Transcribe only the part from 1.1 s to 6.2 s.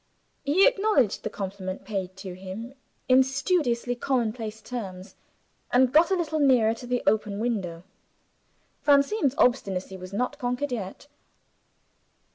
the compliment paid to him in studiously commonplace terms, and got a